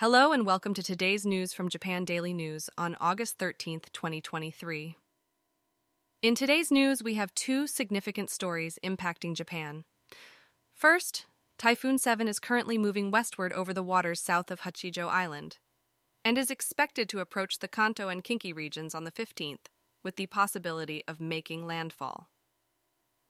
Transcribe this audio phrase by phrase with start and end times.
[0.00, 4.96] Hello and welcome to today's news from Japan Daily News on August 13th, 2023.
[6.22, 9.84] In today's news, we have two significant stories impacting Japan.
[10.74, 11.26] First,
[11.58, 15.58] Typhoon 7 is currently moving westward over the waters south of Hachijo Island
[16.24, 19.66] and is expected to approach the Kanto and Kinki regions on the 15th,
[20.02, 22.30] with the possibility of making landfall.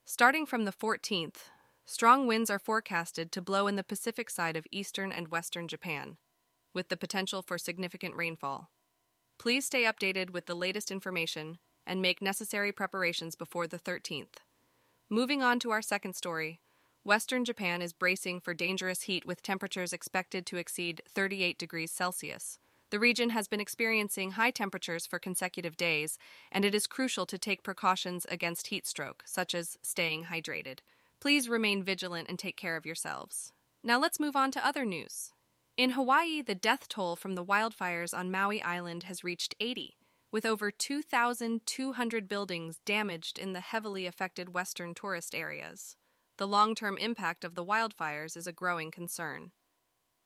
[0.07, 1.50] Starting from the 14th,
[1.84, 6.16] strong winds are forecasted to blow in the Pacific side of eastern and western Japan
[6.75, 8.71] with the potential for significant rainfall.
[9.39, 14.36] Please stay updated with the latest information and make necessary preparations before the 13th.
[15.09, 16.61] Moving on to our second story,
[17.03, 22.59] Western Japan is bracing for dangerous heat with temperatures expected to exceed 38 degrees Celsius.
[22.90, 26.18] The region has been experiencing high temperatures for consecutive days,
[26.53, 30.81] and it is crucial to take precautions against heat stroke, such as staying hydrated.
[31.21, 33.53] Please remain vigilant and take care of yourselves.
[33.83, 35.33] Now let's move on to other news.
[35.80, 39.97] In Hawaii, the death toll from the wildfires on Maui Island has reached 80,
[40.30, 45.97] with over 2,200 buildings damaged in the heavily affected western tourist areas.
[46.37, 49.53] The long term impact of the wildfires is a growing concern.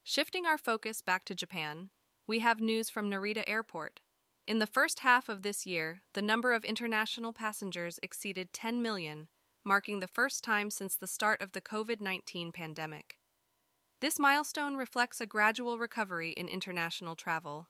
[0.03, 1.91] Shifting our focus back to Japan,
[2.27, 4.01] we have news from Narita Airport.
[4.49, 9.29] In the first half of this year, the number of international passengers exceeded 10 million,
[9.65, 13.19] marking the first time since the start of the COVID 19 pandemic.
[14.01, 17.69] This milestone reflects a gradual recovery in international travel.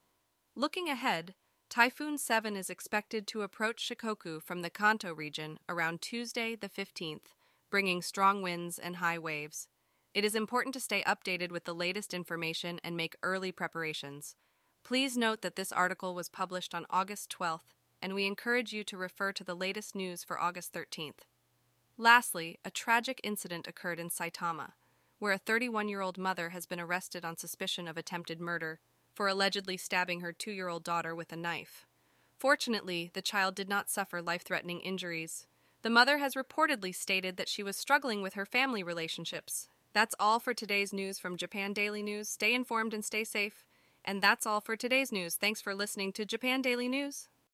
[0.55, 1.35] Looking ahead,
[1.69, 7.33] Typhoon 7 is expected to approach Shikoku from the Kanto region around Tuesday, the 15th,
[7.69, 9.67] bringing strong winds and high waves.
[10.13, 14.35] It is important to stay updated with the latest information and make early preparations.
[14.83, 18.97] Please note that this article was published on August 12th, and we encourage you to
[18.97, 21.25] refer to the latest news for August 13th.
[21.97, 24.73] Lastly, a tragic incident occurred in Saitama
[25.19, 28.79] where a 31 year old mother has been arrested on suspicion of attempted murder
[29.13, 31.85] for allegedly stabbing her two year old daughter with a knife.
[32.37, 35.47] Fortunately, the child did not suffer life threatening injuries.
[35.81, 39.69] The mother has reportedly stated that she was struggling with her family relationships.
[39.93, 42.27] That's all for today's news from Japan Daily News.
[42.27, 43.65] Stay informed and stay safe.
[44.03, 45.35] And that's all for today's news.
[45.35, 47.29] Thanks for listening to Japan Daily News.